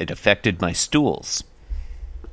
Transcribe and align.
it 0.00 0.10
affected 0.10 0.60
my 0.60 0.72
stools. 0.72 1.44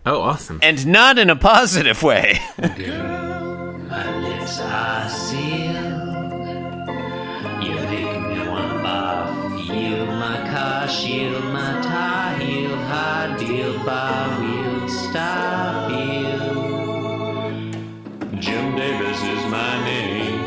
Oh, 0.05 0.21
awesome. 0.21 0.59
And 0.63 0.87
not 0.87 1.19
in 1.19 1.29
a 1.29 1.35
positive 1.35 2.01
way. 2.01 2.39
My 2.57 4.19
lips 4.19 4.59
are 4.61 5.09
sealed. 5.09 5.75
You 7.61 7.75
make 7.75 8.21
me 8.21 8.47
wanna 8.47 8.81
barf. 8.83 9.67
Yield 9.67 10.09
my 10.09 10.37
car, 10.49 10.87
shield 10.87 11.43
my 11.45 11.81
tie, 11.81 12.37
heel, 12.41 12.75
high 12.75 13.35
deal, 13.37 13.83
bar 13.83 14.39
wheel, 14.39 14.87
stop 14.87 15.91
you. 15.91 16.27
Jim 18.39 18.75
Davis 18.75 19.21
is 19.23 19.45
my 19.51 19.83
name. 19.83 20.37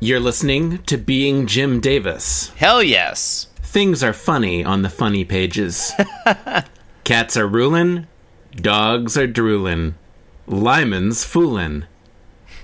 You're 0.00 0.20
listening 0.20 0.78
to 0.84 0.96
Being 0.96 1.46
Jim 1.46 1.80
Davis. 1.80 2.50
Hell 2.56 2.82
yes. 2.82 3.47
Things 3.68 4.02
are 4.02 4.14
funny 4.14 4.64
on 4.64 4.80
the 4.80 4.88
funny 4.88 5.26
pages. 5.26 5.92
Cats 7.04 7.36
are 7.36 7.46
rulin', 7.46 8.06
dogs 8.56 9.18
are 9.18 9.26
droolin', 9.26 9.94
Lyman's 10.46 11.22
foolin'. 11.22 11.84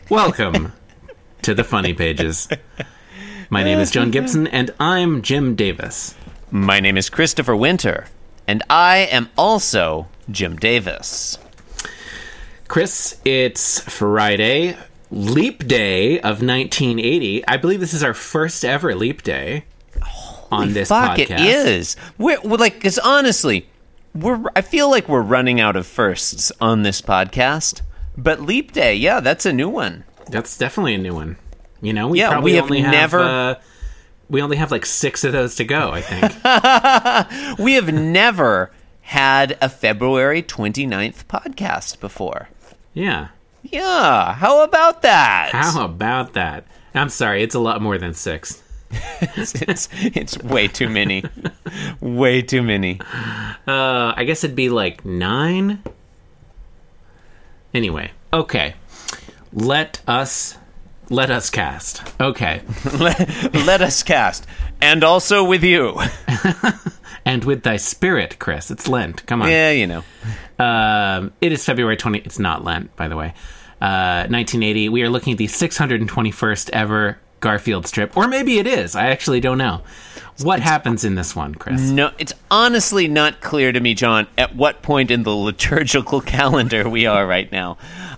Welcome 0.09 0.73
to 1.43 1.53
the 1.53 1.63
funny 1.63 1.93
pages. 1.93 2.49
My 3.51 3.63
name 3.63 3.81
is 3.81 3.91
John 3.91 4.11
Gibson, 4.11 4.47
and 4.47 4.71
I'm 4.81 5.21
Jim 5.21 5.55
Davis. 5.55 6.15
My 6.51 6.81
name 6.81 6.97
is 6.97 7.11
Christopher 7.11 7.55
Winter, 7.55 8.07
and 8.49 8.63
I 8.71 9.01
am 9.01 9.29
also 9.37 10.09
Jim 10.31 10.57
Davis. 10.57 11.37
Chris, 12.67 13.21
it's 13.27 13.81
Friday, 13.81 14.79
Leap 15.11 15.69
Day 15.69 16.17
of 16.21 16.41
1980. 16.41 17.47
I 17.47 17.59
believe 17.59 17.81
this 17.81 17.93
is 17.93 18.03
our 18.03 18.15
first 18.15 18.65
ever 18.65 18.95
Leap 18.95 19.23
Day 19.23 19.65
on 20.51 20.73
this 20.73 20.89
Fuck, 20.89 21.19
podcast. 21.19 21.31
it 21.31 21.41
is. 21.41 21.97
We're, 22.19 22.41
we're 22.43 22.57
like, 22.59 22.75
because 22.75 22.99
honestly, 22.99 23.69
we're. 24.15 24.43
I 24.55 24.61
feel 24.63 24.91
like 24.91 25.09
we're 25.09 25.23
running 25.23 25.61
out 25.61 25.77
of 25.77 25.87
firsts 25.87 26.53
on 26.61 26.83
this 26.83 27.01
podcast. 27.03 27.83
But 28.17 28.41
Leap 28.41 28.73
Day, 28.73 28.95
yeah, 28.95 29.21
that's 29.21 29.45
a 29.47 29.53
new 29.53 29.69
one. 29.69 30.05
That's 30.31 30.57
definitely 30.57 30.95
a 30.95 30.99
new 30.99 31.15
one. 31.15 31.37
You 31.81 31.93
know, 31.93 32.09
we 32.09 32.21
Yeah, 32.21 32.31
probably 32.31 32.53
we 32.53 32.81
have 32.81 32.93
never- 32.93 33.19
uh, 33.21 33.55
we 34.31 34.41
only 34.41 34.57
have 34.57 34.71
like 34.71 34.87
six 34.87 35.23
of 35.25 35.33
those 35.33 35.55
to 35.57 35.65
go. 35.65 35.91
I 35.93 36.01
think. 36.01 37.59
We 37.59 37.75
have 37.75 37.93
never 37.93 38.71
had 39.03 39.59
a 39.61 39.69
February 39.69 40.43
29th 40.43 41.25
podcast 41.27 42.01
before. 42.01 42.49
yeah. 42.95 43.29
Yeah, 43.67 44.35
how 44.35 44.63
about 44.63 45.01
that? 45.03 45.51
How 45.53 45.85
about 45.87 46.35
that? 46.35 46.67
I'm 46.95 47.09
sorry, 47.09 47.43
it's 47.43 47.55
a 47.55 47.59
lot 47.59 47.81
more 47.81 47.97
than 47.97 48.13
six. 48.13 48.63
It's, 49.37 49.55
it's, 49.63 49.89
it's 49.93 50.39
way 50.39 50.69
too 50.69 50.89
many. 50.89 51.25
way 52.01 52.43
too 52.43 52.63
many. 52.63 53.01
Uh, 53.67 54.13
I 54.17 54.25
guess 54.25 54.45
it'd 54.45 54.55
be 54.55 54.69
like 54.69 55.05
nine. 55.05 55.83
Anyway, 57.73 58.13
okay. 58.33 58.75
Let 59.53 60.01
us 60.07 60.57
let 61.11 61.31
us 61.31 61.51
cast. 61.51 62.03
Okay, 62.21 62.63
let, 62.99 63.55
let 63.67 63.83
us 63.83 64.03
cast. 64.03 64.47
And 64.81 65.05
also 65.05 65.45
with 65.45 65.63
you. 65.63 66.01
and 67.25 67.45
with 67.45 67.63
thy 67.63 67.77
spirit, 67.77 68.39
Chris. 68.39 68.71
It's 68.71 68.89
Lent. 68.89 69.25
Come 69.27 69.43
on. 69.43 69.51
Yeah, 69.51 69.71
you 69.71 69.87
know. 69.87 70.05
Um, 70.59 71.33
it 71.41 71.53
is 71.53 71.65
February 71.65 71.97
20. 71.97 72.19
It's 72.21 72.39
not 72.39 72.65
Lent, 72.65 72.95
by 72.97 73.09
the 73.09 73.17
way. 73.17 73.35
Uh, 73.81 74.27
1980. 74.29 74.89
We 74.89 75.03
are 75.03 75.11
looking 75.11 75.33
at 75.33 75.39
the 75.39 75.47
621st 75.47 76.71
ever 76.71 77.19
Garfield 77.45 77.87
strip, 77.87 78.17
or 78.17 78.27
maybe 78.27 78.59
it 78.59 78.67
is. 78.67 78.97
I 78.97 79.09
actually 79.09 79.39
don't 79.41 79.59
know. 79.59 79.83
What 80.43 80.61
happens 80.61 81.05
in 81.05 81.15
this 81.15 81.37
one, 81.37 81.55
Chris? 81.55 81.79
No, 81.83 82.11
it's 82.19 82.33
honestly 82.51 83.07
not 83.07 83.43
clear 83.43 83.71
to 83.71 83.79
me, 83.79 83.93
John, 83.93 84.27
at 84.39 84.57
what 84.57 84.81
point 84.81 85.11
in 85.11 85.25
the 85.25 85.31
liturgical 85.31 86.21
calendar 86.37 86.89
we 86.89 87.05
are 87.07 87.27
right 87.27 87.53
now. 87.53 87.77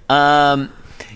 Um, 0.08 0.72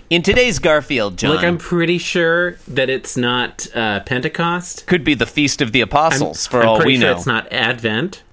in 0.09 0.21
today's 0.23 0.59
Garfield, 0.59 1.17
John, 1.17 1.37
Like, 1.37 1.45
I'm 1.45 1.57
pretty 1.57 1.97
sure 1.97 2.57
that 2.67 2.89
it's 2.89 3.15
not 3.15 3.65
uh, 3.73 4.01
Pentecost. 4.01 4.85
could 4.87 5.05
be 5.05 5.13
the 5.13 5.25
Feast 5.25 5.61
of 5.61 5.71
the 5.71 5.79
I'm, 5.81 5.87
Apostles, 5.87 6.45
for 6.47 6.61
I'm 6.61 6.67
all 6.67 6.75
pretty 6.75 6.91
we 6.91 6.99
sure 6.99 7.09
know. 7.11 7.15
it's 7.15 7.25
not 7.25 7.51
Advent. 7.51 8.23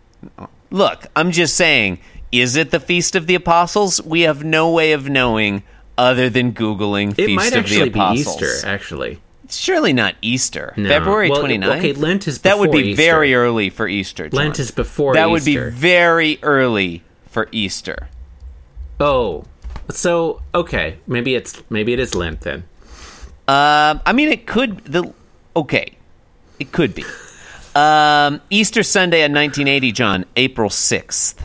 Look, 0.72 1.06
I'm 1.14 1.30
just 1.30 1.54
saying, 1.54 2.00
is 2.32 2.56
it 2.56 2.72
the 2.72 2.80
Feast 2.80 3.14
of 3.14 3.28
the 3.28 3.36
Apostles? 3.36 4.02
We 4.02 4.22
have 4.22 4.42
no 4.44 4.70
way 4.72 4.90
of 4.92 5.08
knowing 5.08 5.62
other 5.96 6.28
than 6.28 6.52
Googling 6.52 7.12
It 7.12 7.26
Feast 7.26 7.36
might 7.36 7.52
of 7.54 7.60
actually 7.60 7.88
the 7.88 7.98
be 8.12 8.18
Easter, 8.20 8.66
actually. 8.66 9.20
Surely 9.50 9.92
not 9.92 10.14
Easter. 10.20 10.74
No. 10.76 10.88
February 10.88 11.30
Well, 11.30 11.42
29th? 11.44 11.78
okay, 11.78 11.92
Lent 11.94 12.28
is 12.28 12.40
That 12.40 12.58
would 12.58 12.70
be 12.70 12.90
Easter. 12.90 13.02
very 13.02 13.34
early 13.34 13.70
for 13.70 13.88
Easter. 13.88 14.28
John. 14.28 14.38
Lent 14.38 14.58
is 14.58 14.70
before 14.70 15.12
Easter. 15.12 15.20
That 15.20 15.30
would 15.30 15.44
be 15.44 15.56
very 15.56 16.38
early 16.42 17.02
for 17.30 17.48
Easter. 17.52 18.08
Oh, 19.00 19.44
so 19.90 20.42
okay, 20.54 20.98
maybe 21.06 21.34
it's 21.34 21.62
maybe 21.70 21.92
it 21.92 21.98
is 22.00 22.14
Lent 22.14 22.40
then. 22.42 22.64
Um, 23.46 24.00
I 24.04 24.12
mean, 24.12 24.28
it 24.28 24.46
could 24.46 24.84
the 24.84 25.12
okay, 25.56 25.92
it 26.58 26.72
could 26.72 26.94
be. 26.94 27.04
Um, 27.74 28.40
Easter 28.50 28.82
Sunday 28.82 29.18
in 29.18 29.32
1980, 29.32 29.92
John, 29.92 30.24
April 30.36 30.68
6th. 30.68 31.36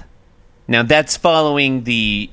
Now 0.68 0.81
that's 0.84 1.16
following 1.16 1.84
the 1.84 2.30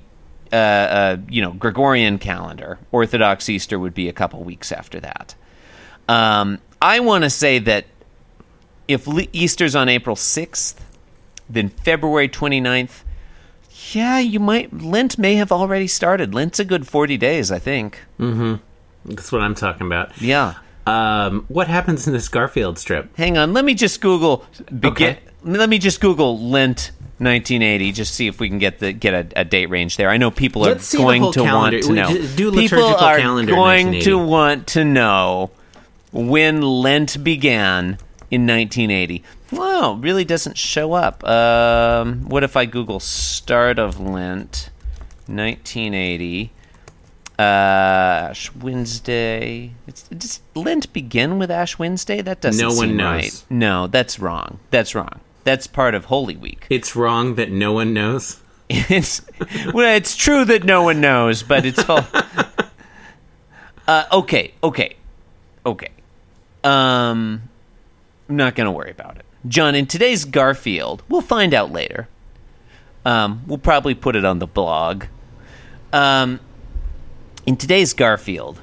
uh, 0.52 0.56
uh, 0.56 1.16
you 1.28 1.42
know 1.42 1.52
Gregorian 1.52 2.18
calendar. 2.18 2.78
Orthodox 2.90 3.48
Easter 3.48 3.78
would 3.78 3.94
be 3.94 4.08
a 4.08 4.12
couple 4.12 4.42
weeks 4.42 4.72
after 4.72 4.98
that. 5.00 5.34
Um, 6.10 6.58
I 6.82 7.00
want 7.00 7.24
to 7.24 7.30
say 7.30 7.58
that 7.60 7.86
if 8.88 9.06
Easter's 9.32 9.76
on 9.76 9.88
April 9.88 10.16
6th, 10.16 10.74
then 11.48 11.68
February 11.68 12.28
29th. 12.28 13.02
Yeah, 13.92 14.18
you 14.18 14.40
might. 14.40 14.72
Lent 14.82 15.18
may 15.18 15.36
have 15.36 15.52
already 15.52 15.86
started. 15.86 16.34
Lent's 16.34 16.58
a 16.58 16.64
good 16.64 16.86
40 16.86 17.16
days, 17.16 17.50
I 17.52 17.58
think. 17.58 18.00
That's 18.18 19.32
what 19.32 19.40
I'm 19.40 19.54
talking 19.54 19.86
about. 19.86 20.20
Yeah. 20.20 20.54
Um, 20.86 21.44
what 21.48 21.68
happens 21.68 22.06
in 22.06 22.12
this 22.12 22.28
Garfield 22.28 22.78
strip? 22.78 23.14
Hang 23.16 23.38
on, 23.38 23.52
let 23.52 23.64
me 23.64 23.74
just 23.74 24.00
Google. 24.00 24.44
Begin, 24.66 24.90
Okay. 24.90 25.18
Let 25.44 25.68
me 25.68 25.78
just 25.78 26.00
Google 26.00 26.38
Lent 26.38 26.90
1980. 27.18 27.92
Just 27.92 28.14
see 28.14 28.26
if 28.26 28.40
we 28.40 28.48
can 28.48 28.58
get 28.58 28.78
the 28.80 28.92
get 28.92 29.14
a, 29.14 29.40
a 29.40 29.44
date 29.44 29.66
range 29.66 29.96
there. 29.96 30.10
I 30.10 30.16
know 30.16 30.30
people 30.30 30.64
are 30.66 30.70
Let's 30.70 30.86
see 30.86 30.98
the 30.98 31.04
going 31.04 31.32
to 31.32 31.42
calendar. 31.44 31.76
want 31.78 31.84
to 31.86 31.92
know. 31.92 32.08
do 32.36 32.52
people 32.52 32.82
are 32.84 33.18
going 33.46 34.00
to 34.02 34.18
want 34.18 34.66
to 34.68 34.84
know 34.84 35.50
when 36.12 36.62
Lent 36.62 37.22
began 37.22 37.98
in 38.30 38.46
1980. 38.46 39.22
Wow, 39.52 39.94
really 40.00 40.24
doesn't 40.24 40.56
show 40.56 40.92
up. 40.92 41.24
Um, 41.24 42.28
what 42.28 42.44
if 42.44 42.56
I 42.56 42.66
Google 42.66 43.00
start 43.00 43.78
of 43.78 43.98
Lent 43.98 44.70
1980? 45.26 46.52
Uh, 47.38 47.42
Ash 47.42 48.54
Wednesday. 48.54 49.72
It's, 49.86 50.02
does 50.02 50.40
Lent 50.54 50.92
begin 50.92 51.38
with 51.38 51.50
Ash 51.50 51.78
Wednesday? 51.78 52.20
That 52.20 52.40
doesn't 52.42 52.60
No 52.60 52.74
one 52.74 52.96
knows. 52.96 53.06
right. 53.06 53.44
No, 53.48 53.86
that's 53.86 54.18
wrong. 54.20 54.60
That's 54.70 54.94
wrong. 54.94 55.20
That's 55.44 55.66
part 55.66 55.94
of 55.94 56.06
Holy 56.06 56.36
Week. 56.36 56.66
It's 56.68 56.94
wrong 56.94 57.36
that 57.36 57.50
no 57.50 57.72
one 57.72 57.94
knows. 57.94 58.40
It's 58.72 59.20
well, 59.74 59.96
it's 59.96 60.14
true 60.14 60.44
that 60.44 60.62
no 60.62 60.82
one 60.82 61.00
knows, 61.00 61.42
but 61.42 61.64
it's 61.66 61.82
false. 61.82 62.06
uh, 63.88 64.04
okay, 64.12 64.54
okay, 64.62 64.94
okay. 65.66 65.88
Um, 66.64 67.42
I'm 68.28 68.36
not 68.36 68.54
going 68.54 68.66
to 68.66 68.70
worry 68.72 68.90
about 68.90 69.16
it, 69.16 69.24
John. 69.48 69.74
In 69.74 69.86
today's 69.86 70.24
Garfield, 70.24 71.02
we'll 71.08 71.20
find 71.22 71.54
out 71.54 71.72
later. 71.72 72.08
Um, 73.04 73.42
we'll 73.46 73.58
probably 73.58 73.94
put 73.94 74.14
it 74.16 74.24
on 74.24 74.38
the 74.40 74.46
blog. 74.46 75.04
Um, 75.92 76.40
in 77.46 77.56
today's 77.56 77.94
Garfield, 77.94 78.60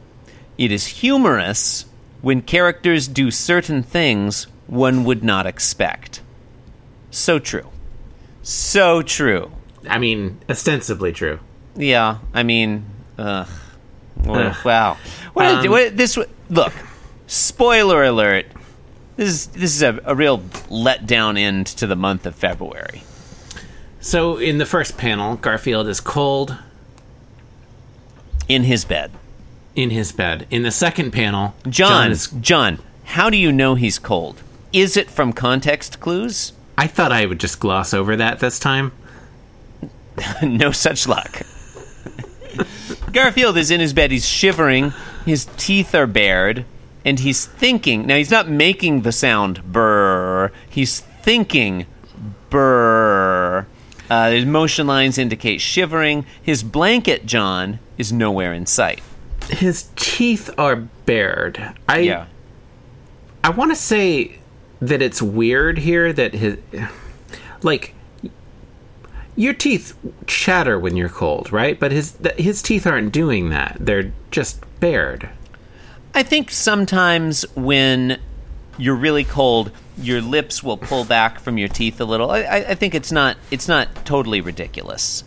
it 0.58 0.72
is 0.72 0.86
humorous 0.88 1.86
when 2.22 2.42
characters 2.42 3.08
do 3.08 3.32
certain 3.32 3.82
things 3.84 4.46
one 4.68 5.04
would 5.04 5.24
not 5.24 5.46
expect. 5.48 6.22
So 7.10 7.40
true. 7.40 7.70
So 8.44 9.02
true. 9.02 9.52
I 9.90 9.98
mean, 9.98 10.40
ostensibly 10.50 11.12
true. 11.14 11.40
Yeah, 11.76 12.18
I 12.34 12.44
mean, 12.44 12.86
ugh. 13.18 13.48
Wow. 14.26 14.98
What, 15.34 15.46
Um, 15.46 15.70
what 15.72 15.96
this? 15.96 16.18
Look, 16.50 16.74
spoiler 17.28 18.04
alert. 18.04 18.48
This 19.16 19.30
is 19.30 19.46
this 19.48 19.76
is 19.76 19.82
a, 19.82 20.00
a 20.06 20.16
real 20.16 20.40
letdown 20.70 21.38
end 21.38 21.68
to 21.68 21.88
the 21.88 21.96
month 21.96 22.26
of 22.26 22.36
February. 22.36 23.04
So 24.00 24.38
in 24.38 24.58
the 24.58 24.66
first 24.66 24.98
panel, 24.98 25.36
Garfield 25.36 25.88
is 25.88 26.00
cold 26.00 26.58
In 28.48 28.64
his 28.64 28.86
bed, 28.86 29.12
in 29.76 29.90
his 29.90 30.12
bed. 30.12 30.48
In 30.50 30.64
the 30.64 30.72
second 30.72 31.12
panel, 31.12 31.56
John. 31.68 32.12
is. 32.12 32.28
John, 32.28 32.80
how 33.04 33.30
do 33.30 33.38
you 33.38 33.52
know 33.52 33.76
he's 33.76 34.00
cold? 34.00 34.42
Is 34.72 34.96
it 34.98 35.10
from 35.10 35.34
context 35.34 36.00
clues? 36.00 36.54
I 36.78 36.88
thought 36.88 37.12
I 37.12 37.26
would 37.26 37.40
just 37.40 37.60
gloss 37.60 37.94
over 37.94 38.16
that 38.18 38.40
this 38.40 38.60
time. 38.60 38.92
no 40.44 40.72
such 40.72 41.08
luck. 41.08 41.42
Garfield 43.12 43.58
is 43.58 43.72
in 43.72 43.80
his 43.80 43.94
bed. 43.94 44.12
He's 44.12 44.28
shivering. 44.28 44.94
His 45.26 45.46
teeth 45.58 45.96
are 45.96 46.08
bared. 46.08 46.66
And 47.08 47.20
he's 47.20 47.46
thinking. 47.46 48.06
Now, 48.06 48.18
he's 48.18 48.30
not 48.30 48.50
making 48.50 49.02
the 49.02 49.12
sound 49.12 49.64
brr. 49.72 50.52
He's 50.70 51.00
thinking 51.00 51.86
Brr. 52.50 53.66
Uh, 54.10 54.32
his 54.32 54.46
motion 54.46 54.88
lines 54.88 55.18
indicate 55.18 55.60
shivering. 55.60 56.26
His 56.42 56.64
blanket, 56.64 57.26
John, 57.26 57.80
is 57.98 58.14
nowhere 58.14 58.54
in 58.54 58.66
sight. 58.66 59.02
His 59.50 59.90
teeth 59.96 60.50
are 60.58 60.76
bared. 60.76 61.74
I 61.88 62.00
Yeah. 62.00 62.26
I 63.44 63.50
want 63.50 63.72
to 63.72 63.76
say 63.76 64.40
that 64.82 65.02
it's 65.02 65.22
weird 65.22 65.80
here 65.80 66.12
that 66.14 66.34
his 66.34 66.58
like 67.64 67.94
your 69.36 69.54
teeth 69.54 69.98
chatter 70.26 70.78
when 70.78 70.96
you're 70.98 71.10
cold, 71.10 71.52
right? 71.52 71.80
But 71.80 71.92
his 71.92 72.18
his 72.38 72.62
teeth 72.62 72.86
aren't 72.86 73.12
doing 73.12 73.50
that. 73.50 73.78
They're 73.80 74.12
just 74.32 74.62
bared. 74.80 75.30
I 76.18 76.24
think 76.24 76.50
sometimes 76.50 77.44
when 77.56 78.20
you're 78.80 78.96
really 78.96 79.24
cold, 79.24 79.72
your 80.00 80.20
lips 80.20 80.64
will 80.64 80.78
pull 80.78 81.06
back 81.06 81.40
from 81.40 81.60
your 81.60 81.68
teeth 81.68 82.02
a 82.02 82.06
little. 82.06 82.32
I, 82.32 82.40
I 82.42 82.56
I 82.70 82.76
think 82.76 82.96
it's 82.96 83.12
not 83.12 83.38
it's 83.52 83.68
not 83.68 84.04
totally 84.04 84.42
ridiculous. 84.42 85.24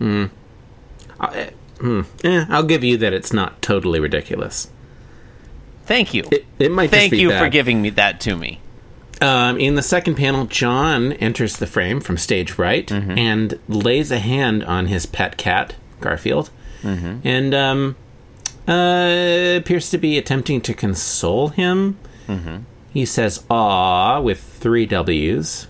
I, 0.00 1.50
hmm, 1.80 2.00
eh, 2.24 2.46
I'll 2.48 2.62
give 2.62 2.84
you 2.84 2.96
that 2.98 3.12
it's 3.12 3.32
not 3.32 3.60
totally 3.60 3.98
ridiculous. 4.00 4.68
Thank 5.84 6.14
you. 6.14 6.24
It, 6.30 6.46
it 6.58 6.70
might 6.70 6.90
Thank 6.90 7.12
you 7.12 7.30
bad. 7.30 7.40
for 7.44 7.48
giving 7.50 7.82
me 7.82 7.90
that 7.90 8.20
to 8.20 8.36
me. 8.36 8.60
Um, 9.20 9.58
in 9.58 9.74
the 9.74 9.82
second 9.82 10.14
panel, 10.14 10.46
John 10.46 11.12
enters 11.14 11.56
the 11.56 11.66
frame 11.66 12.00
from 12.00 12.16
stage 12.16 12.56
right 12.56 12.86
Mm-hmm. 12.86 13.18
and 13.18 13.58
lays 13.68 14.10
a 14.12 14.18
hand 14.20 14.62
on 14.64 14.86
his 14.86 15.04
pet 15.06 15.36
cat, 15.36 15.74
Garfield, 16.00 16.50
Mm-hmm. 16.82 17.18
and 17.28 17.52
um, 17.54 17.96
uh, 18.70 19.56
appears 19.58 19.90
to 19.90 19.98
be 19.98 20.16
attempting 20.16 20.60
to 20.62 20.72
console 20.74 21.48
him. 21.48 21.98
Mm-hmm. 22.28 22.58
He 22.92 23.04
says, 23.04 23.44
"Aw," 23.50 24.20
with 24.20 24.40
three 24.40 24.86
W's. 24.86 25.66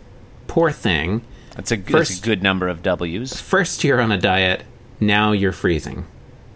Poor 0.47 0.71
thing. 0.71 1.23
That's 1.55 1.71
a, 1.71 1.77
good- 1.77 1.87
that's 1.95 2.11
a 2.11 2.13
First- 2.15 2.23
good 2.25 2.43
number 2.43 2.69
of 2.69 2.83
W's. 2.83 3.41
First 3.41 3.83
you're 3.85 4.01
on 4.01 4.13
a 4.13 4.19
diet, 4.19 4.65
now 5.01 5.33
you're 5.33 5.53
freezing. 5.53 6.07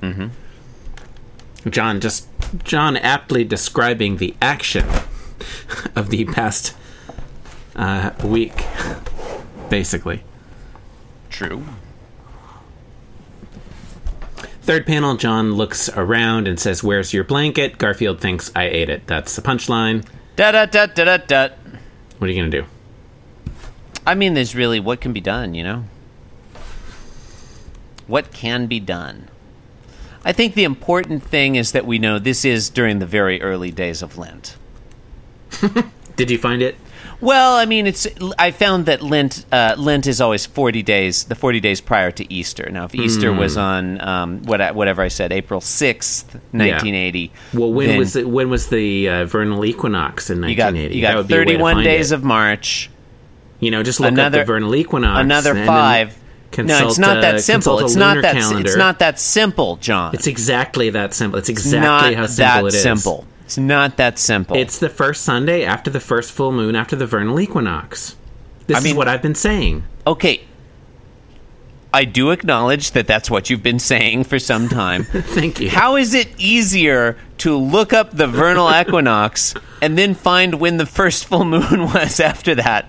Mm-hmm. 0.02 0.28
John 1.70 2.00
just 2.00 2.28
John 2.62 2.96
aptly 2.98 3.42
describing 3.44 4.18
the 4.18 4.34
action 4.42 4.86
of 5.96 6.10
the 6.10 6.24
past 6.26 6.76
uh, 7.74 8.10
week, 8.22 8.64
basically. 9.70 10.22
True. 11.30 11.64
Third 14.64 14.86
panel, 14.86 15.16
John 15.16 15.52
looks 15.52 15.90
around 15.90 16.48
and 16.48 16.58
says, 16.58 16.82
"Where's 16.82 17.12
your 17.12 17.22
blanket?" 17.22 17.76
Garfield 17.76 18.18
thinks, 18.18 18.50
"I 18.56 18.64
ate 18.64 18.88
it." 18.88 19.06
That's 19.06 19.36
the 19.36 19.42
punchline. 19.42 20.06
Da 20.36 20.52
da 20.52 20.64
da 20.64 20.86
da 20.86 21.04
da 21.04 21.16
da. 21.18 21.48
What 22.16 22.30
are 22.30 22.32
you 22.32 22.40
gonna 22.40 22.50
do? 22.50 22.64
I 24.06 24.14
mean, 24.14 24.32
there's 24.32 24.54
really 24.54 24.80
what 24.80 25.02
can 25.02 25.12
be 25.12 25.20
done, 25.20 25.52
you 25.52 25.62
know? 25.62 25.84
What 28.06 28.32
can 28.32 28.64
be 28.66 28.80
done? 28.80 29.28
I 30.24 30.32
think 30.32 30.54
the 30.54 30.64
important 30.64 31.22
thing 31.22 31.56
is 31.56 31.72
that 31.72 31.84
we 31.84 31.98
know 31.98 32.18
this 32.18 32.42
is 32.42 32.70
during 32.70 33.00
the 33.00 33.06
very 33.06 33.42
early 33.42 33.70
days 33.70 34.00
of 34.00 34.16
Lent. 34.16 34.56
Did 36.16 36.30
you 36.30 36.38
find 36.38 36.62
it? 36.62 36.76
Well, 37.24 37.54
I 37.56 37.64
mean, 37.64 37.86
it's. 37.86 38.06
I 38.38 38.50
found 38.50 38.84
that 38.86 39.00
Lent 39.02 39.46
uh, 39.50 39.74
Lent 39.78 40.06
is 40.06 40.20
always 40.20 40.44
forty 40.44 40.82
days, 40.82 41.24
the 41.24 41.34
forty 41.34 41.58
days 41.58 41.80
prior 41.80 42.10
to 42.10 42.30
Easter. 42.32 42.68
Now, 42.70 42.84
if 42.84 42.94
Easter 42.94 43.32
Hmm. 43.32 43.38
was 43.38 43.56
on 43.56 44.00
um, 44.02 44.42
what 44.42 44.60
I- 44.60 44.72
whatever 44.72 45.00
I 45.00 45.08
said, 45.08 45.32
April 45.32 45.62
sixth, 45.62 46.38
nineteen 46.52 46.94
eighty. 46.94 47.32
Well, 47.54 47.72
when 47.72 47.98
was 47.98 48.14
it? 48.14 48.28
When 48.28 48.50
was 48.50 48.68
the 48.68 49.08
uh, 49.08 49.24
vernal 49.24 49.64
equinox 49.64 50.28
in 50.28 50.42
got 50.42 50.48
1980? 50.74 50.94
you 50.96 51.00
That 51.02 51.12
got 51.12 51.16
would 51.16 51.28
be 51.28 51.34
a 51.34 51.38
way 51.38 51.44
to 51.44 51.50
thirty 51.52 51.62
one 51.62 51.82
days 51.82 52.12
it. 52.12 52.16
of 52.16 52.24
March. 52.24 52.90
You 53.58 53.70
know, 53.70 53.82
just 53.82 54.00
look 54.00 54.12
another- 54.12 54.40
up 54.40 54.46
the 54.46 54.52
vernal 54.52 54.74
equinox. 54.74 55.20
Another 55.24 55.54
five. 55.64 56.14
no, 56.58 56.86
it's 56.88 56.98
not 56.98 57.16
uh, 57.16 57.20
that 57.22 57.40
simple. 57.40 57.78
It's 57.80 57.96
not 57.96 58.20
that. 58.20 58.34
calendar. 58.36 58.68
It's 58.68 58.76
not 58.76 58.98
that 58.98 59.18
simple, 59.18 59.76
John. 59.76 60.14
It's 60.14 60.26
exactly 60.26 60.90
that 60.90 61.14
simple. 61.14 61.38
It's 61.38 61.48
exactly 61.48 61.80
not 61.80 62.14
how 62.14 62.26
simple 62.26 62.64
that 62.64 62.74
it 62.74 62.74
is. 62.74 62.82
simple. 62.82 63.26
It's 63.44 63.58
not 63.58 63.96
that 63.98 64.18
simple. 64.18 64.56
It's 64.56 64.78
the 64.78 64.88
first 64.88 65.22
Sunday 65.22 65.64
after 65.64 65.90
the 65.90 66.00
first 66.00 66.32
full 66.32 66.50
moon 66.52 66.74
after 66.74 66.96
the 66.96 67.06
vernal 67.06 67.38
equinox. 67.40 68.16
This 68.66 68.78
I 68.78 68.80
mean- 68.80 68.92
is 68.92 68.96
what 68.96 69.08
I've 69.08 69.22
been 69.22 69.34
saying. 69.34 69.84
okay. 70.06 70.42
I 71.92 72.04
do 72.04 72.32
acknowledge 72.32 72.90
that 72.90 73.06
that's 73.06 73.30
what 73.30 73.50
you've 73.50 73.62
been 73.62 73.78
saying 73.78 74.24
for 74.24 74.40
some 74.40 74.68
time. 74.68 75.04
Thank 75.12 75.60
you. 75.60 75.70
How 75.70 75.94
is 75.94 76.12
it 76.12 76.28
easier 76.38 77.16
to 77.38 77.56
look 77.56 77.92
up 77.92 78.10
the 78.10 78.26
vernal 78.26 78.68
equinox 78.80 79.54
and 79.80 79.96
then 79.96 80.14
find 80.16 80.54
when 80.58 80.78
the 80.78 80.86
first 80.86 81.24
full 81.26 81.44
moon 81.44 81.82
was 81.94 82.18
after 82.18 82.56
that, 82.56 82.86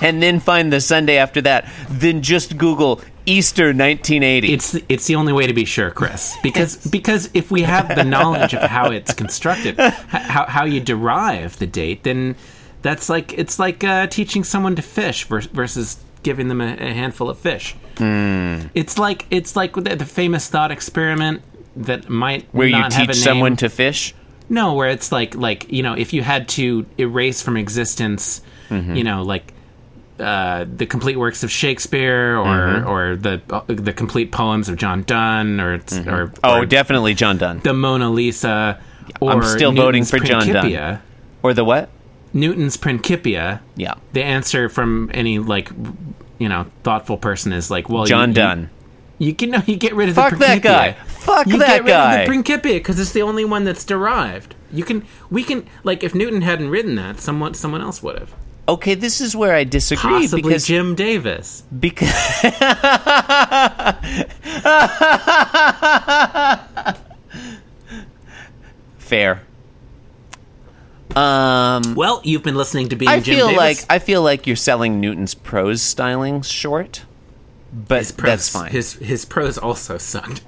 and 0.00 0.22
then 0.22 0.40
find 0.40 0.72
the 0.72 0.80
Sunday 0.80 1.18
after 1.18 1.42
that, 1.42 1.70
than 1.90 2.22
just 2.22 2.56
Google 2.56 3.02
Easter 3.28 3.66
1980? 3.66 4.52
It's 4.52 4.74
it's 4.88 5.06
the 5.06 5.14
only 5.16 5.32
way 5.32 5.46
to 5.46 5.52
be 5.52 5.64
sure, 5.64 5.90
Chris. 5.90 6.36
Because 6.42 6.76
because 6.88 7.28
if 7.34 7.50
we 7.50 7.62
have 7.62 7.94
the 7.94 8.04
knowledge 8.04 8.54
of 8.54 8.62
how 8.62 8.90
it's 8.90 9.12
constructed, 9.14 9.78
how 9.78 10.46
how 10.46 10.64
you 10.64 10.80
derive 10.80 11.58
the 11.58 11.66
date, 11.66 12.02
then 12.04 12.36
that's 12.82 13.08
like 13.08 13.32
it's 13.38 13.58
like 13.58 13.84
uh, 13.84 14.06
teaching 14.06 14.44
someone 14.44 14.74
to 14.76 14.82
fish 14.82 15.24
versus 15.26 15.98
giving 16.22 16.48
them 16.48 16.60
a, 16.60 16.72
a 16.74 16.92
handful 16.94 17.28
of 17.30 17.38
fish. 17.38 17.74
Hmm. 17.98 18.66
It's 18.74 18.98
like 18.98 19.26
it's 19.30 19.54
like 19.56 19.74
the, 19.74 19.94
the 19.96 20.06
famous 20.06 20.48
thought 20.48 20.70
experiment 20.70 21.42
that 21.76 22.08
might 22.08 22.46
where 22.52 22.66
you 22.66 22.72
not 22.78 22.92
have 22.92 23.08
a 23.08 23.12
teach 23.12 23.16
name. 23.16 23.24
someone 23.24 23.56
to 23.56 23.68
fish. 23.68 24.14
No, 24.48 24.74
where 24.74 24.88
it's 24.88 25.12
like 25.12 25.34
like 25.34 25.70
you 25.70 25.82
know, 25.82 25.94
if 25.94 26.12
you 26.12 26.22
had 26.22 26.48
to 26.50 26.86
erase 26.98 27.42
from 27.42 27.56
existence, 27.56 28.40
Mm-hmm. 28.70 28.96
you 28.96 29.04
know, 29.04 29.22
like 29.22 29.54
uh, 30.18 30.64
the 30.76 30.86
complete 30.86 31.16
works 31.16 31.42
of 31.44 31.50
Shakespeare 31.50 32.36
or 32.36 32.44
Mm-hmm. 32.46 32.88
or 32.88 33.16
the 33.16 33.40
uh, 33.50 33.62
the 33.68 33.92
complete 33.92 34.32
poems 34.32 34.68
of 34.68 34.76
John 34.76 35.02
Donne 35.04 35.60
or 35.60 35.74
it's 35.74 35.96
or, 35.98 36.32
Oh, 36.42 36.58
or 36.58 36.66
definitely 36.66 37.14
John 37.14 37.38
Donne. 37.38 37.60
the 37.60 37.72
Mona 37.74 38.10
Lisa. 38.10 38.80
Or 39.20 39.32
I'm 39.32 39.42
still 39.42 39.72
voting 39.72 40.00
Newton's 40.02 40.10
for 40.10 40.18
John 40.18 40.46
Donne. 40.48 41.00
Or 41.42 41.54
the 41.54 41.64
what? 41.64 41.88
Newton's 42.34 42.76
Principia. 42.76 43.62
Yeah. 43.76 43.94
The 44.12 44.22
answer 44.22 44.68
from 44.68 45.10
any 45.14 45.38
like 45.38 45.70
you 46.38 46.48
know 46.48 46.66
thoughtful 46.82 47.16
person 47.16 47.52
is 47.52 47.70
like, 47.70 47.88
well, 47.88 48.04
John 48.04 48.30
you, 48.30 48.34
Donne. 48.34 48.70
You, 49.18 49.28
you 49.28 49.34
can 49.34 49.50
no, 49.50 49.62
you 49.66 49.76
get 49.76 49.94
rid 49.94 50.08
of 50.10 50.14
Fuck 50.16 50.32
the 50.32 50.38
that 50.38 50.46
Principia. 50.62 50.70
guy. 50.70 50.92
Fuck 51.06 51.46
you 51.46 51.58
that 51.58 51.66
get 51.68 51.84
rid 51.84 51.90
guy. 51.90 52.14
of 52.16 52.20
the 52.20 52.26
Principia 52.26 52.74
because 52.74 53.00
it's 53.00 53.12
the 53.12 53.22
only 53.22 53.44
one 53.44 53.64
that's 53.64 53.84
derived. 53.84 54.54
You 54.72 54.84
can 54.84 55.04
we 55.30 55.42
can 55.42 55.66
like 55.84 56.04
if 56.04 56.14
Newton 56.14 56.42
hadn't 56.42 56.68
written 56.70 56.94
that, 56.96 57.18
someone 57.20 57.54
someone 57.54 57.80
else 57.80 58.02
would 58.02 58.18
have. 58.18 58.34
Okay, 58.68 58.94
this 58.94 59.22
is 59.22 59.34
where 59.34 59.54
I 59.54 59.64
disagree 59.64 60.10
Possibly 60.20 60.42
because 60.42 60.66
Jim 60.66 60.94
Davis. 60.94 61.62
because 61.80 62.12
fair. 68.98 69.42
Um, 71.16 71.94
Well, 71.94 72.20
you've 72.24 72.42
been 72.42 72.54
listening 72.54 72.88
to 72.90 72.96
being 72.96 73.08
I 73.10 73.20
Jim 73.20 73.36
feel 73.36 73.46
Davis. 73.48 73.58
like 73.58 73.78
I 73.88 73.98
feel 73.98 74.22
like 74.22 74.46
you're 74.46 74.56
selling 74.56 75.00
Newton's 75.00 75.34
prose 75.34 75.82
styling 75.82 76.42
short, 76.42 77.04
but 77.72 77.98
his 77.98 78.12
prose, 78.12 78.30
that's 78.30 78.48
fine. 78.48 78.70
His 78.70 78.92
his 78.94 79.24
prose 79.24 79.58
also 79.58 79.98
sucked. 79.98 80.42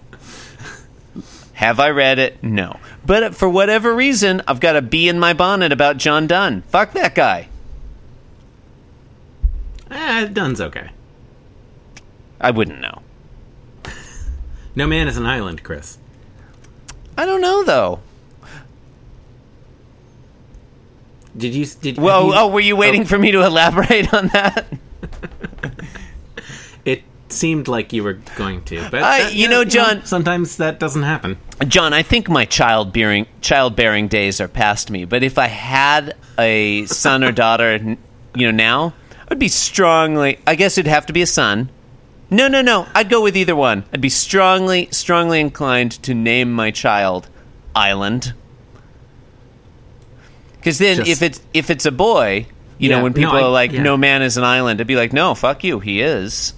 Have 1.54 1.78
I 1.80 1.90
read 1.90 2.18
it? 2.18 2.42
No. 2.42 2.78
But 3.04 3.34
for 3.34 3.48
whatever 3.48 3.94
reason, 3.94 4.40
I've 4.48 4.60
got 4.60 4.76
a 4.76 4.82
bee 4.82 5.08
in 5.10 5.18
my 5.18 5.34
bonnet 5.34 5.72
about 5.72 5.98
John 5.98 6.26
Donne. 6.26 6.62
Fuck 6.62 6.92
that 6.92 7.14
guy. 7.14 7.48
Eh, 9.90 10.26
Donne's 10.26 10.60
okay. 10.60 10.90
I 12.40 12.50
wouldn't 12.50 12.80
know. 12.80 13.02
No 14.76 14.86
man 14.86 15.08
is 15.08 15.16
an 15.16 15.26
island, 15.26 15.64
Chris. 15.64 15.98
I 17.18 17.26
don't 17.26 17.40
know 17.40 17.64
though. 17.64 18.00
Did 21.36 21.54
you? 21.54 21.66
Did 21.66 21.98
Well, 21.98 22.26
you- 22.28 22.32
oh, 22.34 22.48
were 22.48 22.60
you 22.60 22.76
waiting 22.76 23.04
for 23.04 23.18
me 23.18 23.30
to 23.32 23.44
elaborate 23.44 24.12
on 24.14 24.28
that? 24.28 24.66
It 26.84 27.02
seemed 27.28 27.68
like 27.68 27.92
you 27.92 28.02
were 28.02 28.14
going 28.36 28.62
to, 28.64 28.88
but 28.90 29.02
I- 29.02 29.22
that- 29.24 29.34
you 29.34 29.48
know, 29.48 29.64
John- 29.64 30.04
sometimes 30.06 30.56
that 30.56 30.80
doesn't 30.80 31.02
happen. 31.02 31.36
John, 31.68 31.92
I 31.92 32.02
think 32.02 32.28
my 32.30 32.46
childbearing 32.46 33.26
childbearing 33.42 34.08
days 34.08 34.40
are 34.40 34.48
past 34.48 34.90
me. 34.90 35.04
But 35.04 35.22
if 35.22 35.36
I 35.36 35.46
had 35.48 36.14
a 36.38 36.86
son 36.86 37.22
or 37.22 37.32
daughter, 37.32 37.96
you 38.34 38.50
know, 38.52 38.56
now 38.56 38.94
be 39.40 39.48
strongly. 39.48 40.38
I 40.46 40.54
guess 40.54 40.78
it'd 40.78 40.88
have 40.90 41.06
to 41.06 41.12
be 41.12 41.22
a 41.22 41.26
son. 41.26 41.68
No, 42.30 42.46
no, 42.46 42.62
no. 42.62 42.86
I'd 42.94 43.10
go 43.10 43.20
with 43.20 43.36
either 43.36 43.56
one. 43.56 43.82
I'd 43.92 44.00
be 44.00 44.08
strongly, 44.08 44.88
strongly 44.92 45.40
inclined 45.40 46.00
to 46.04 46.14
name 46.14 46.52
my 46.52 46.70
child 46.70 47.28
Island. 47.74 48.34
Because 50.58 50.78
then, 50.78 50.96
Just- 50.98 51.10
if 51.10 51.22
it's 51.22 51.40
if 51.54 51.70
it's 51.70 51.86
a 51.86 51.90
boy, 51.92 52.46
you 52.78 52.88
Yeah, 52.90 52.96
know, 52.98 53.02
when 53.04 53.12
no, 53.12 53.16
people 53.16 53.36
I- 53.36 53.42
are 53.42 53.50
like, 53.50 53.72
yeah. 53.72 53.82
"No 53.82 53.96
man 53.96 54.22
is 54.22 54.36
an 54.36 54.44
island," 54.44 54.80
I'd 54.80 54.86
be 54.86 54.94
like, 54.96 55.12
"No, 55.12 55.34
fuck 55.34 55.64
you, 55.64 55.80
he 55.80 56.00
is." 56.00 56.52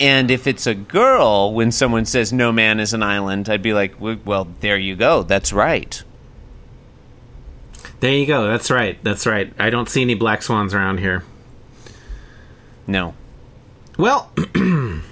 And 0.00 0.30
if 0.30 0.46
it's 0.46 0.66
a 0.66 0.74
girl, 0.74 1.52
when 1.52 1.72
someone 1.72 2.04
says 2.04 2.32
no 2.32 2.52
man 2.52 2.78
is 2.78 2.92
an 2.92 3.02
island, 3.02 3.48
I'd 3.48 3.62
be 3.62 3.72
like, 3.72 3.94
"W- 3.94 4.20
well, 4.24 4.46
there 4.60 4.76
you 4.76 4.94
go. 4.96 5.22
That's 5.22 5.52
right. 5.52 6.02
There 8.00 8.12
you 8.12 8.26
go. 8.26 8.46
That's 8.46 8.70
right. 8.70 8.96
That's 9.02 9.26
right. 9.26 9.52
I 9.58 9.70
don't 9.70 9.88
see 9.88 10.02
any 10.02 10.14
black 10.14 10.42
swans 10.42 10.72
around 10.72 10.98
here. 10.98 11.24
No. 12.88 13.14
Well, 13.96 14.32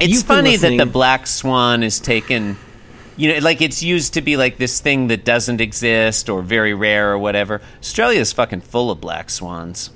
It's 0.00 0.22
funny 0.24 0.56
that 0.56 0.76
the 0.78 0.86
black 0.86 1.26
swan 1.28 1.82
is 1.84 2.00
taken, 2.00 2.56
you 3.16 3.32
know, 3.32 3.38
like 3.38 3.60
it's 3.60 3.82
used 3.84 4.14
to 4.14 4.20
be 4.20 4.36
like 4.36 4.56
this 4.56 4.80
thing 4.80 5.06
that 5.08 5.24
doesn't 5.24 5.60
exist 5.60 6.28
or 6.28 6.42
very 6.42 6.74
rare 6.74 7.12
or 7.12 7.18
whatever. 7.18 7.60
Australia's 7.78 8.32
fucking 8.32 8.62
full 8.62 8.90
of 8.90 9.00
black 9.00 9.30
swans. 9.30 9.90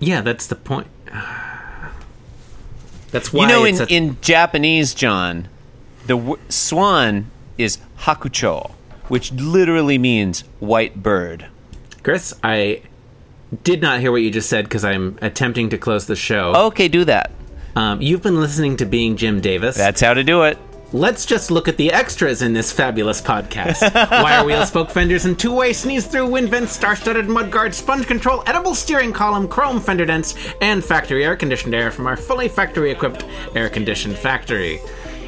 yeah, 0.00 0.22
that's 0.22 0.46
the 0.46 0.54
point. 0.56 0.86
That's 3.12 3.32
why 3.32 3.42
you 3.42 3.48
know, 3.48 3.64
in, 3.64 3.80
a- 3.80 3.84
in 3.86 4.16
Japanese, 4.20 4.92
John, 4.92 5.48
the 6.06 6.16
w- 6.16 6.38
swan 6.48 7.30
is 7.56 7.78
hakucho, 8.00 8.72
which 9.08 9.32
literally 9.32 9.96
means 9.96 10.40
white 10.60 11.02
bird. 11.02 11.46
Chris, 12.02 12.34
I 12.42 12.82
did 13.62 13.80
not 13.80 14.00
hear 14.00 14.10
what 14.12 14.22
you 14.22 14.30
just 14.30 14.48
said 14.48 14.64
because 14.64 14.84
I'm 14.84 15.18
attempting 15.22 15.70
to 15.70 15.78
close 15.78 16.06
the 16.06 16.16
show. 16.16 16.54
Okay, 16.66 16.88
do 16.88 17.04
that. 17.04 17.30
Um, 17.74 18.00
you've 18.00 18.22
been 18.22 18.40
listening 18.40 18.76
to 18.78 18.86
Being 18.86 19.16
Jim 19.16 19.40
Davis. 19.40 19.76
That's 19.76 20.00
how 20.00 20.14
to 20.14 20.24
do 20.24 20.42
it. 20.42 20.58
Let's 20.92 21.26
just 21.26 21.50
look 21.50 21.66
at 21.66 21.76
the 21.76 21.92
extras 21.92 22.42
in 22.42 22.52
this 22.52 22.72
fabulous 22.72 23.20
podcast. 23.20 23.92
Wire 24.22 24.44
wheel 24.46 24.64
spoke 24.64 24.88
fenders 24.88 25.24
and 25.24 25.38
two-way 25.38 25.72
sneeze 25.72 26.06
through 26.06 26.28
wind 26.28 26.48
vents, 26.48 26.72
star-studded 26.72 27.26
mudguard, 27.26 27.74
sponge 27.74 28.06
control, 28.06 28.42
edible 28.46 28.74
steering 28.74 29.12
column, 29.12 29.48
chrome 29.48 29.80
fender 29.80 30.06
dents, 30.06 30.36
and 30.62 30.84
factory 30.84 31.24
air-conditioned 31.24 31.74
air 31.74 31.90
from 31.90 32.06
our 32.06 32.16
fully 32.16 32.48
factory-equipped 32.48 33.24
air-conditioned 33.56 34.16
factory. 34.16 34.80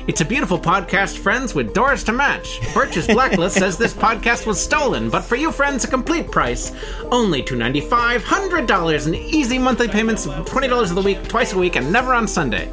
It's 0.09 0.23
a 0.23 0.25
beautiful 0.25 0.59
podcast, 0.59 1.19
friends, 1.19 1.55
with 1.55 1.75
doors 1.75 2.03
to 2.05 2.13
match. 2.13 2.63
Birch's 2.73 3.07
Blacklist 3.07 3.59
says 3.59 3.77
this 3.77 3.93
podcast 3.93 4.47
was 4.47 4.59
stolen, 4.59 5.11
but 5.11 5.21
for 5.21 5.37
you 5.37 5.53
friends, 5.53 5.85
a 5.85 5.87
complete 5.87 6.31
price. 6.31 6.73
Only 7.13 7.43
$295, 7.43 8.21
$100 8.21 9.07
in 9.07 9.15
easy 9.15 9.59
monthly 9.59 9.87
payments 9.87 10.27
of 10.27 10.47
$20 10.47 10.83
of 10.83 10.95
the 10.95 11.03
week, 11.03 11.29
twice 11.29 11.53
a 11.53 11.59
week, 11.59 11.77
and 11.77 11.93
never 11.93 12.15
on 12.15 12.27
Sunday. 12.27 12.71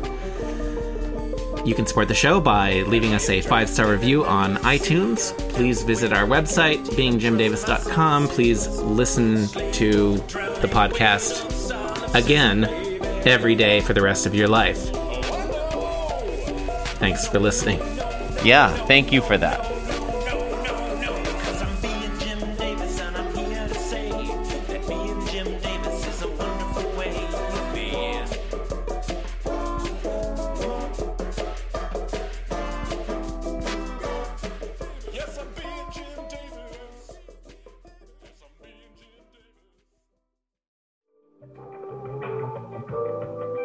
You 1.65 1.75
can 1.75 1.85
support 1.85 2.07
the 2.07 2.13
show 2.13 2.39
by 2.39 2.83
leaving 2.83 3.13
us 3.13 3.29
a 3.29 3.41
five 3.41 3.67
star 3.67 3.91
review 3.91 4.23
on 4.23 4.55
iTunes. 4.59 5.37
Please 5.49 5.83
visit 5.83 6.13
our 6.13 6.25
website, 6.25 6.85
beingjimdavis.com. 6.91 8.29
Please 8.29 8.67
listen 8.79 9.47
to 9.73 10.13
the 10.61 10.69
podcast 10.71 12.15
again 12.15 12.63
every 13.27 13.55
day 13.55 13.81
for 13.81 13.91
the 13.91 14.01
rest 14.01 14.25
of 14.25 14.33
your 14.33 14.47
life. 14.47 14.94
Thanks 17.05 17.27
for 17.27 17.38
listening. 17.38 17.77
Yeah, 18.43 18.74
thank 18.88 19.12
you 19.12 19.21
for 19.21 19.38
that. 19.38 19.75